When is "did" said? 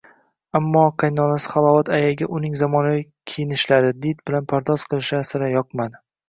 4.07-4.25